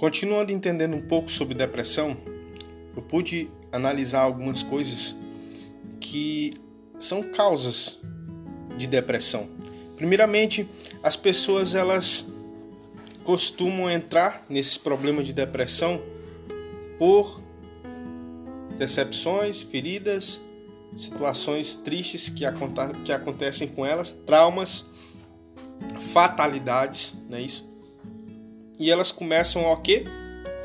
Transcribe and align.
Continuando 0.00 0.50
entendendo 0.50 0.96
um 0.96 1.02
pouco 1.02 1.30
sobre 1.30 1.54
depressão, 1.54 2.16
eu 2.96 3.02
pude 3.02 3.50
analisar 3.70 4.22
algumas 4.22 4.62
coisas 4.62 5.14
que 6.00 6.54
são 6.98 7.22
causas 7.22 7.98
de 8.78 8.86
depressão. 8.86 9.46
Primeiramente, 9.98 10.66
as 11.02 11.16
pessoas 11.16 11.74
elas 11.74 12.24
costumam 13.24 13.90
entrar 13.90 14.42
nesse 14.48 14.78
problema 14.78 15.22
de 15.22 15.34
depressão 15.34 16.00
por 16.98 17.38
decepções, 18.78 19.60
feridas, 19.60 20.40
situações 20.96 21.74
tristes 21.74 22.30
que, 22.30 22.46
aconte 22.46 22.80
que 23.04 23.12
acontecem 23.12 23.68
com 23.68 23.84
elas, 23.84 24.12
traumas, 24.12 24.82
fatalidades, 26.14 27.12
não 27.28 27.36
é 27.36 27.42
isso? 27.42 27.69
E 28.80 28.90
elas 28.90 29.12
começam 29.12 29.70
a 29.70 29.76
quê? 29.76 30.04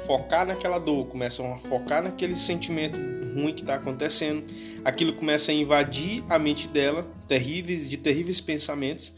Focar 0.07 0.47
naquela 0.47 0.79
dor, 0.79 1.05
começam 1.07 1.53
a 1.53 1.57
focar 1.57 2.01
naquele 2.01 2.37
sentimento 2.37 2.97
ruim 3.35 3.51
que 3.51 3.59
está 3.59 3.75
acontecendo. 3.75 4.41
Aquilo 4.85 5.11
começa 5.11 5.51
a 5.51 5.53
invadir 5.53 6.23
a 6.29 6.39
mente 6.39 6.69
dela, 6.69 7.05
terríveis, 7.27 7.89
de 7.89 7.97
terríveis 7.97 8.39
pensamentos, 8.39 9.11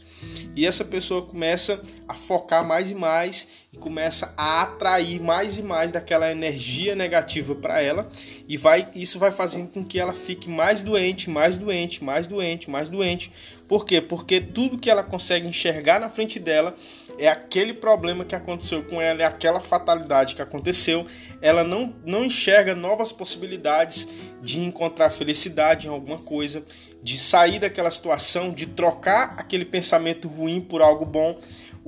e 0.56 0.66
essa 0.66 0.84
pessoa 0.84 1.22
começa 1.22 1.80
a 2.08 2.14
focar 2.14 2.66
mais 2.66 2.90
e 2.90 2.94
mais 2.94 3.46
e 3.72 3.76
começa 3.76 4.34
a 4.36 4.62
atrair 4.62 5.20
mais 5.20 5.58
e 5.58 5.62
mais 5.62 5.92
daquela 5.92 6.32
energia 6.32 6.96
negativa 6.96 7.54
para 7.54 7.80
ela 7.80 8.10
e 8.48 8.56
vai 8.56 8.88
isso 8.96 9.18
vai 9.18 9.30
fazendo 9.30 9.68
com 9.68 9.84
que 9.84 10.00
ela 10.00 10.12
fique 10.12 10.48
mais 10.48 10.82
doente, 10.82 11.30
mais 11.30 11.56
doente, 11.58 12.02
mais 12.02 12.26
doente, 12.26 12.68
mais 12.68 12.90
doente. 12.90 13.30
Por 13.68 13.84
quê? 13.84 14.00
Porque 14.00 14.40
tudo 14.40 14.78
que 14.78 14.90
ela 14.90 15.04
consegue 15.04 15.46
enxergar 15.46 16.00
na 16.00 16.08
frente 16.08 16.40
dela 16.40 16.74
é 17.18 17.28
aquele 17.28 17.72
problema 17.74 18.24
que 18.24 18.34
aconteceu 18.34 18.82
com 18.84 19.00
ela, 19.00 19.22
é 19.22 19.24
aquela 19.24 19.60
fatalidade 19.60 20.34
que 20.34 20.42
aconteceu. 20.42 21.06
Ela 21.40 21.62
não, 21.62 21.94
não 22.04 22.24
enxerga 22.24 22.74
novas 22.74 23.12
possibilidades 23.12 24.08
de 24.42 24.60
encontrar 24.60 25.10
felicidade 25.10 25.86
em 25.86 25.90
alguma 25.90 26.18
coisa, 26.18 26.62
de 27.02 27.18
sair 27.18 27.58
daquela 27.58 27.90
situação, 27.90 28.52
de 28.52 28.66
trocar 28.66 29.34
aquele 29.36 29.64
pensamento 29.64 30.28
ruim 30.28 30.60
por 30.60 30.82
algo 30.82 31.04
bom 31.04 31.38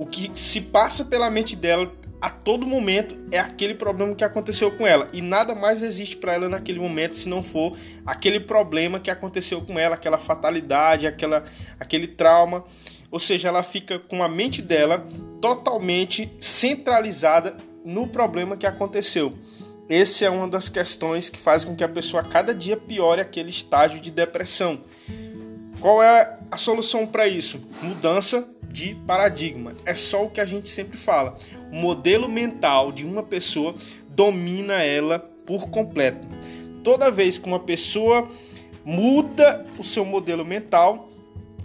o 0.01 0.05
que 0.07 0.31
se 0.33 0.61
passa 0.61 1.05
pela 1.05 1.29
mente 1.29 1.55
dela 1.55 1.91
a 2.19 2.27
todo 2.27 2.65
momento 2.65 3.15
é 3.31 3.37
aquele 3.37 3.75
problema 3.75 4.15
que 4.15 4.23
aconteceu 4.23 4.71
com 4.71 4.87
ela 4.87 5.07
e 5.13 5.21
nada 5.21 5.53
mais 5.53 5.83
existe 5.83 6.17
para 6.17 6.33
ela 6.33 6.49
naquele 6.49 6.79
momento 6.79 7.15
se 7.15 7.29
não 7.29 7.43
for 7.43 7.77
aquele 8.03 8.39
problema 8.39 8.99
que 8.99 9.11
aconteceu 9.11 9.61
com 9.61 9.77
ela, 9.77 9.93
aquela 9.93 10.17
fatalidade, 10.17 11.05
aquela, 11.05 11.43
aquele 11.79 12.07
trauma. 12.07 12.63
Ou 13.11 13.19
seja, 13.19 13.49
ela 13.49 13.61
fica 13.61 13.99
com 13.99 14.23
a 14.23 14.29
mente 14.29 14.61
dela 14.61 15.05
totalmente 15.41 16.31
centralizada 16.39 17.57
no 17.83 18.07
problema 18.07 18.55
que 18.55 18.65
aconteceu. 18.65 19.33
Essa 19.89 20.25
é 20.25 20.29
uma 20.29 20.47
das 20.47 20.69
questões 20.69 21.29
que 21.29 21.37
faz 21.37 21.65
com 21.65 21.75
que 21.75 21.83
a 21.83 21.89
pessoa 21.89 22.23
cada 22.23 22.55
dia 22.55 22.77
piore 22.77 23.19
aquele 23.19 23.49
estágio 23.49 23.99
de 23.99 24.09
depressão. 24.09 24.79
Qual 25.81 26.01
é 26.01 26.39
a 26.49 26.57
solução 26.57 27.05
para 27.05 27.27
isso? 27.27 27.59
Mudança 27.81 28.47
de 28.71 28.95
paradigma. 29.05 29.73
É 29.85 29.93
só 29.93 30.23
o 30.23 30.29
que 30.29 30.39
a 30.39 30.45
gente 30.45 30.69
sempre 30.69 30.97
fala. 30.97 31.37
O 31.71 31.75
modelo 31.75 32.29
mental 32.29 32.91
de 32.91 33.05
uma 33.05 33.23
pessoa 33.23 33.75
domina 34.09 34.81
ela 34.81 35.19
por 35.45 35.69
completo. 35.69 36.25
Toda 36.83 37.11
vez 37.11 37.37
que 37.37 37.47
uma 37.47 37.59
pessoa 37.59 38.29
muda 38.85 39.65
o 39.77 39.83
seu 39.83 40.05
modelo 40.05 40.45
mental, 40.45 41.10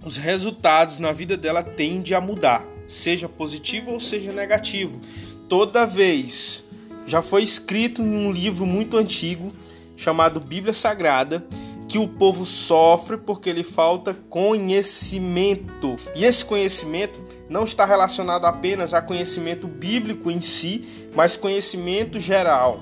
os 0.06 0.16
resultados 0.16 1.00
na 1.00 1.10
vida 1.10 1.36
dela 1.36 1.64
tendem 1.64 2.16
a 2.16 2.20
mudar, 2.20 2.64
seja 2.86 3.28
positivo 3.28 3.90
ou 3.90 3.98
seja 3.98 4.30
negativo. 4.30 5.00
Toda 5.48 5.84
vez 5.84 6.62
já 7.08 7.20
foi 7.20 7.42
escrito 7.42 8.02
em 8.02 8.26
um 8.26 8.30
livro 8.30 8.64
muito 8.64 8.96
antigo 8.96 9.52
chamado 9.96 10.38
Bíblia 10.38 10.72
Sagrada 10.72 11.44
que 11.88 11.98
o 11.98 12.06
povo 12.06 12.46
sofre 12.46 13.16
porque 13.16 13.52
lhe 13.52 13.64
falta 13.64 14.16
conhecimento. 14.30 15.96
E 16.14 16.24
esse 16.24 16.44
conhecimento 16.44 17.20
não 17.48 17.64
está 17.64 17.84
relacionado 17.84 18.44
apenas 18.44 18.94
a 18.94 19.02
conhecimento 19.02 19.66
bíblico 19.66 20.30
em 20.30 20.40
si, 20.40 20.84
mas 21.16 21.36
conhecimento 21.36 22.20
geral. 22.20 22.80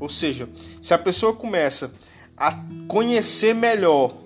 Ou 0.00 0.08
seja, 0.08 0.48
se 0.82 0.92
a 0.92 0.98
pessoa 0.98 1.32
começa 1.32 1.92
a 2.36 2.58
conhecer 2.88 3.54
melhor 3.54 4.25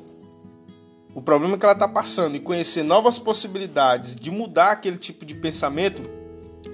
o 1.20 1.22
problema 1.22 1.58
que 1.58 1.64
ela 1.66 1.75
está 1.75 1.86
passando 1.86 2.34
e 2.34 2.41
conhecer 2.41 2.82
novas 2.82 3.19
possibilidades 3.19 4.16
de 4.16 4.31
mudar 4.31 4.70
aquele 4.70 4.97
tipo 4.97 5.26
de 5.26 5.34
pensamento, 5.34 6.00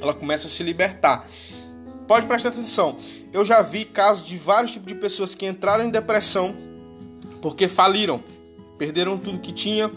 ela 0.00 0.14
começa 0.14 0.46
a 0.46 0.48
se 0.48 0.62
libertar. 0.62 1.28
Pode 2.06 2.28
prestar 2.28 2.50
atenção. 2.50 2.96
Eu 3.32 3.44
já 3.44 3.60
vi 3.60 3.84
casos 3.84 4.24
de 4.24 4.38
vários 4.38 4.70
tipos 4.70 4.86
de 4.86 4.94
pessoas 4.94 5.34
que 5.34 5.44
entraram 5.46 5.84
em 5.84 5.90
depressão 5.90 6.54
porque 7.42 7.66
faliram, 7.66 8.20
perderam 8.78 9.18
tudo 9.18 9.40
que 9.40 9.52
tinha, 9.52 9.90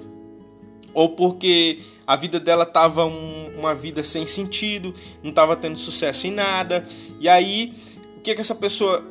ou 0.95 1.09
porque 1.09 1.81
a 2.07 2.15
vida 2.15 2.39
dela 2.39 2.63
estava 2.63 3.05
um, 3.05 3.51
uma 3.55 3.75
vida 3.75 4.03
sem 4.03 4.25
sentido, 4.25 4.95
não 5.21 5.29
estava 5.29 5.55
tendo 5.55 5.77
sucesso 5.77 6.25
em 6.25 6.31
nada. 6.31 6.83
E 7.19 7.29
aí, 7.29 7.75
o 8.17 8.21
que, 8.21 8.33
que 8.33 8.41
essa 8.41 8.55
pessoa 8.55 9.05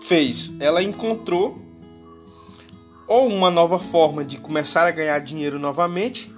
fez? 0.00 0.54
Ela 0.58 0.82
encontrou 0.82 1.69
ou 3.10 3.26
uma 3.26 3.50
nova 3.50 3.80
forma 3.80 4.24
de 4.24 4.36
começar 4.36 4.86
a 4.86 4.90
ganhar 4.92 5.18
dinheiro 5.18 5.58
novamente, 5.58 6.32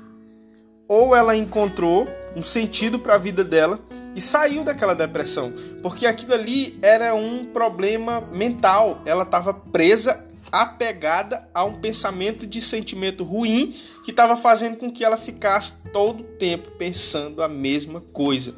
ou 0.88 1.14
ela 1.14 1.36
encontrou 1.36 2.08
um 2.34 2.42
sentido 2.42 2.98
para 2.98 3.16
a 3.16 3.18
vida 3.18 3.44
dela 3.44 3.78
e 4.16 4.22
saiu 4.22 4.64
daquela 4.64 4.94
depressão, 4.94 5.52
porque 5.82 6.06
aquilo 6.06 6.32
ali 6.32 6.78
era 6.80 7.14
um 7.14 7.44
problema 7.44 8.22
mental. 8.32 9.02
Ela 9.04 9.22
estava 9.22 9.52
presa 9.52 10.18
apegada 10.50 11.46
a 11.52 11.62
um 11.62 11.78
pensamento 11.78 12.46
de 12.46 12.62
sentimento 12.62 13.22
ruim 13.22 13.74
que 14.02 14.10
estava 14.10 14.34
fazendo 14.34 14.78
com 14.78 14.90
que 14.90 15.04
ela 15.04 15.18
ficasse 15.18 15.74
todo 15.92 16.20
o 16.20 16.36
tempo 16.38 16.70
pensando 16.78 17.42
a 17.42 17.48
mesma 17.48 18.00
coisa 18.00 18.54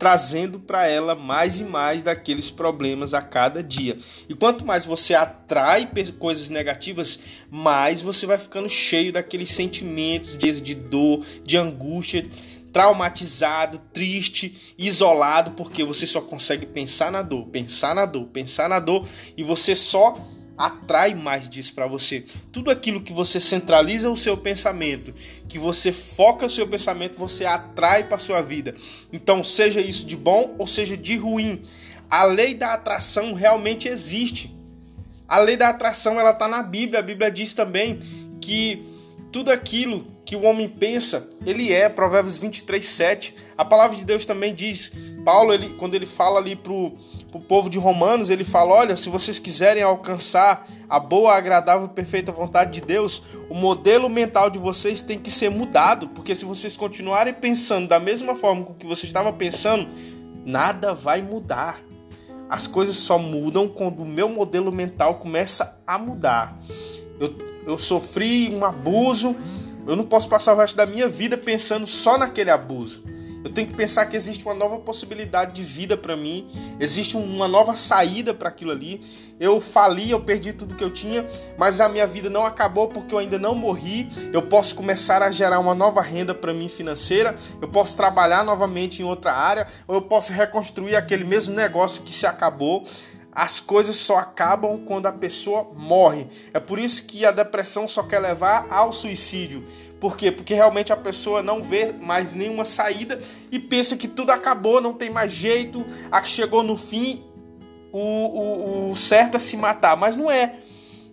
trazendo 0.00 0.58
para 0.58 0.86
ela 0.86 1.14
mais 1.14 1.60
e 1.60 1.64
mais 1.64 2.02
daqueles 2.02 2.50
problemas 2.50 3.12
a 3.12 3.20
cada 3.20 3.62
dia. 3.62 3.98
E 4.30 4.34
quanto 4.34 4.64
mais 4.64 4.86
você 4.86 5.14
atrai 5.14 5.86
coisas 6.18 6.48
negativas, 6.48 7.20
mais 7.50 8.00
você 8.00 8.24
vai 8.24 8.38
ficando 8.38 8.66
cheio 8.66 9.12
daqueles 9.12 9.52
sentimentos 9.52 10.38
de, 10.38 10.58
de 10.58 10.74
dor, 10.74 11.22
de 11.44 11.58
angústia, 11.58 12.26
traumatizado, 12.72 13.78
triste, 13.92 14.74
isolado, 14.78 15.50
porque 15.50 15.84
você 15.84 16.06
só 16.06 16.22
consegue 16.22 16.64
pensar 16.64 17.12
na 17.12 17.20
dor, 17.20 17.46
pensar 17.48 17.94
na 17.94 18.06
dor, 18.06 18.24
pensar 18.28 18.70
na 18.70 18.78
dor 18.78 19.06
e 19.36 19.42
você 19.42 19.76
só 19.76 20.18
atrai 20.56 21.14
mais 21.14 21.48
disso 21.48 21.74
para 21.74 21.86
você. 21.86 22.24
Tudo 22.52 22.70
aquilo 22.70 23.00
que 23.00 23.12
você 23.12 23.40
centraliza 23.40 24.10
o 24.10 24.16
seu 24.16 24.36
pensamento, 24.36 25.14
que 25.48 25.58
você 25.58 25.92
foca 25.92 26.46
o 26.46 26.50
seu 26.50 26.66
pensamento, 26.66 27.18
você 27.18 27.44
atrai 27.44 28.04
para 28.04 28.18
sua 28.18 28.40
vida. 28.42 28.74
Então, 29.12 29.42
seja 29.42 29.80
isso 29.80 30.06
de 30.06 30.16
bom 30.16 30.54
ou 30.58 30.66
seja 30.66 30.96
de 30.96 31.16
ruim, 31.16 31.62
a 32.10 32.24
lei 32.24 32.54
da 32.54 32.74
atração 32.74 33.34
realmente 33.34 33.88
existe. 33.88 34.54
A 35.28 35.38
lei 35.38 35.56
da 35.56 35.68
atração 35.68 36.18
ela 36.18 36.30
está 36.30 36.48
na 36.48 36.62
Bíblia. 36.62 36.98
A 36.98 37.02
Bíblia 37.02 37.30
diz 37.30 37.54
também 37.54 38.00
que 38.40 38.82
tudo 39.32 39.50
aquilo 39.50 40.04
que 40.26 40.34
o 40.34 40.42
homem 40.42 40.68
pensa, 40.68 41.28
ele 41.46 41.72
é. 41.72 41.88
Provérbios 41.88 42.36
23, 42.36 42.84
7. 42.84 43.34
A 43.56 43.64
palavra 43.64 43.96
de 43.96 44.04
Deus 44.04 44.26
também 44.26 44.54
diz, 44.54 44.92
Paulo, 45.24 45.52
ele, 45.52 45.70
quando 45.70 45.94
ele 45.94 46.06
fala 46.06 46.38
ali 46.38 46.56
pro 46.56 46.96
o 47.32 47.40
povo 47.40 47.70
de 47.70 47.78
Romanos, 47.78 48.30
ele 48.30 48.44
fala: 48.44 48.74
olha, 48.74 48.96
se 48.96 49.08
vocês 49.08 49.38
quiserem 49.38 49.82
alcançar 49.82 50.66
a 50.88 50.98
boa, 50.98 51.34
agradável, 51.34 51.88
perfeita 51.88 52.32
vontade 52.32 52.72
de 52.72 52.80
Deus, 52.80 53.22
o 53.48 53.54
modelo 53.54 54.08
mental 54.08 54.50
de 54.50 54.58
vocês 54.58 55.02
tem 55.02 55.18
que 55.18 55.30
ser 55.30 55.50
mudado, 55.50 56.08
porque 56.08 56.34
se 56.34 56.44
vocês 56.44 56.76
continuarem 56.76 57.32
pensando 57.32 57.88
da 57.88 58.00
mesma 58.00 58.34
forma 58.34 58.64
com 58.64 58.74
que 58.74 58.86
você 58.86 59.06
estava 59.06 59.32
pensando, 59.32 59.88
nada 60.44 60.94
vai 60.94 61.22
mudar. 61.22 61.80
As 62.48 62.66
coisas 62.66 62.96
só 62.96 63.16
mudam 63.16 63.68
quando 63.68 64.02
o 64.02 64.06
meu 64.06 64.28
modelo 64.28 64.72
mental 64.72 65.14
começa 65.14 65.80
a 65.86 65.96
mudar. 65.96 66.56
Eu, 67.20 67.32
eu 67.64 67.78
sofri 67.78 68.52
um 68.52 68.64
abuso, 68.64 69.36
eu 69.86 69.94
não 69.94 70.04
posso 70.04 70.28
passar 70.28 70.54
o 70.54 70.56
resto 70.56 70.76
da 70.76 70.84
minha 70.84 71.08
vida 71.08 71.36
pensando 71.36 71.86
só 71.86 72.18
naquele 72.18 72.50
abuso. 72.50 73.04
Eu 73.42 73.50
tenho 73.50 73.66
que 73.66 73.74
pensar 73.74 74.04
que 74.06 74.16
existe 74.16 74.44
uma 74.44 74.54
nova 74.54 74.78
possibilidade 74.78 75.52
de 75.52 75.64
vida 75.64 75.96
para 75.96 76.14
mim, 76.14 76.46
existe 76.78 77.16
uma 77.16 77.48
nova 77.48 77.74
saída 77.74 78.34
para 78.34 78.50
aquilo 78.50 78.70
ali. 78.70 79.00
Eu 79.38 79.58
fali, 79.60 80.10
eu 80.10 80.20
perdi 80.20 80.52
tudo 80.52 80.74
que 80.74 80.84
eu 80.84 80.92
tinha, 80.92 81.24
mas 81.56 81.80
a 81.80 81.88
minha 81.88 82.06
vida 82.06 82.28
não 82.28 82.44
acabou 82.44 82.88
porque 82.88 83.14
eu 83.14 83.18
ainda 83.18 83.38
não 83.38 83.54
morri. 83.54 84.08
Eu 84.32 84.42
posso 84.42 84.74
começar 84.74 85.22
a 85.22 85.30
gerar 85.30 85.58
uma 85.58 85.74
nova 85.74 86.02
renda 86.02 86.34
para 86.34 86.52
mim 86.52 86.68
financeira, 86.68 87.34
eu 87.62 87.68
posso 87.68 87.96
trabalhar 87.96 88.44
novamente 88.44 89.00
em 89.00 89.04
outra 89.04 89.32
área, 89.32 89.66
ou 89.88 89.94
eu 89.94 90.02
posso 90.02 90.32
reconstruir 90.32 90.94
aquele 90.94 91.24
mesmo 91.24 91.54
negócio 91.54 92.02
que 92.02 92.12
se 92.12 92.26
acabou. 92.26 92.86
As 93.32 93.60
coisas 93.60 93.96
só 93.96 94.18
acabam 94.18 94.78
quando 94.84 95.06
a 95.06 95.12
pessoa 95.12 95.68
morre. 95.74 96.26
É 96.52 96.60
por 96.60 96.78
isso 96.78 97.04
que 97.04 97.24
a 97.24 97.30
depressão 97.30 97.88
só 97.88 98.02
quer 98.02 98.18
levar 98.18 98.66
ao 98.68 98.92
suicídio 98.92 99.64
Por 100.00 100.16
quê? 100.16 100.32
Porque 100.32 100.54
realmente 100.54 100.92
a 100.92 100.96
pessoa 100.96 101.42
não 101.42 101.62
vê 101.62 101.92
mais 101.92 102.34
nenhuma 102.34 102.64
saída 102.64 103.20
e 103.52 103.58
pensa 103.58 103.96
que 103.96 104.08
tudo 104.08 104.30
acabou, 104.30 104.80
não 104.80 104.94
tem 104.94 105.10
mais 105.10 105.30
jeito, 105.30 105.84
chegou 106.24 106.62
no 106.62 106.74
fim, 106.74 107.22
o, 107.92 107.98
o, 107.98 108.90
o 108.92 108.96
certo 108.96 109.36
é 109.36 109.40
se 109.40 109.56
matar. 109.58 109.96
Mas 109.96 110.16
não 110.16 110.30
é. 110.30 110.54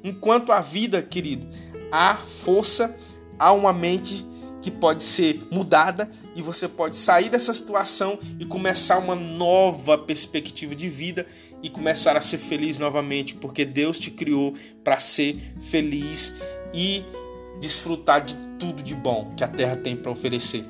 Enquanto 0.03 0.53
a 0.53 0.61
vida, 0.61 1.01
querido, 1.01 1.45
há 1.91 2.15
força, 2.15 2.95
há 3.37 3.51
uma 3.51 3.73
mente 3.73 4.25
que 4.61 4.71
pode 4.71 5.03
ser 5.03 5.45
mudada 5.51 6.09
e 6.33 6.41
você 6.41 6.67
pode 6.67 6.95
sair 6.95 7.29
dessa 7.29 7.53
situação 7.53 8.17
e 8.39 8.45
começar 8.45 8.99
uma 8.99 9.15
nova 9.15 9.97
perspectiva 9.97 10.75
de 10.75 10.87
vida 10.87 11.25
e 11.61 11.69
começar 11.69 12.15
a 12.15 12.21
ser 12.21 12.37
feliz 12.37 12.79
novamente, 12.79 13.35
porque 13.35 13.65
Deus 13.65 13.99
te 13.99 14.11
criou 14.11 14.55
para 14.83 14.99
ser 14.99 15.35
feliz 15.63 16.33
e 16.73 17.03
desfrutar 17.59 18.23
de 18.23 18.46
tudo 18.59 18.83
de 18.83 18.95
bom 18.95 19.33
que 19.35 19.43
a 19.43 19.47
terra 19.47 19.75
tem 19.75 19.95
para 19.95 20.11
oferecer. 20.11 20.63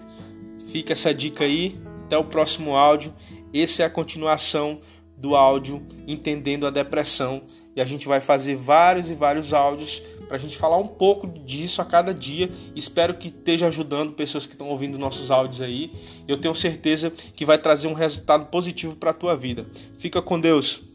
Fica 0.72 0.94
essa 0.94 1.14
dica 1.14 1.44
aí, 1.44 1.78
até 2.06 2.18
o 2.18 2.24
próximo 2.24 2.76
áudio. 2.76 3.14
Essa 3.54 3.84
é 3.84 3.86
a 3.86 3.90
continuação 3.90 4.80
do 5.18 5.36
áudio 5.36 5.82
Entendendo 6.08 6.68
a 6.68 6.70
Depressão 6.70 7.42
e 7.76 7.82
a 7.82 7.86
gente 7.86 8.08
vai 8.08 8.20
fazer 8.20 8.56
vários 8.56 9.08
e 9.08 9.14
vários 9.14 9.54
áudios 9.54 10.02
para 10.28 10.36
a 10.36 10.40
gente 10.40 10.58
falar 10.58 10.78
um 10.78 10.88
pouco 10.88 11.28
disso 11.28 11.80
a 11.80 11.86
cada 11.86 12.12
dia. 12.12 12.50
Espero 12.76 13.14
que 13.14 13.28
esteja 13.28 13.68
ajudando 13.68 14.14
pessoas 14.14 14.48
que 14.48 14.54
estão 14.54 14.68
ouvindo 14.70 14.98
nossos 14.98 15.30
áudios 15.30 15.62
aí. 15.62 15.92
Eu 16.28 16.38
tenho 16.38 16.56
certeza 16.56 17.14
que 17.36 17.46
vai 17.46 17.58
trazer 17.58 17.88
um 17.88 17.94
resultado 17.94 18.48
positivo 18.48 18.96
para 18.96 19.12
a 19.12 19.14
tua 19.14 19.38
vida. 19.38 19.64
Fica 20.00 20.24
com 20.24 20.40
Deus. 20.40 20.87